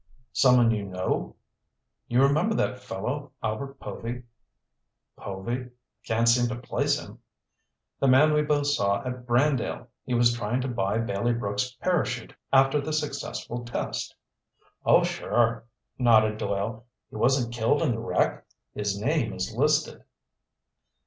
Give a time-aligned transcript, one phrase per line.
[0.33, 1.35] "Someone you know?"
[2.07, 4.23] "You remember that fellow, Albert Povy?"
[5.17, 5.69] "Povy—I
[6.07, 7.19] can't seem to place him."
[7.99, 9.89] "The man we both saw at Brandale.
[10.03, 14.15] He was trying to buy Bailey Brooks' parachute after the successful test."
[14.83, 15.67] "Oh, sure,"
[15.99, 16.87] nodded Doyle.
[17.11, 20.03] "He wasn't killed in the wreck?" "His name is listed."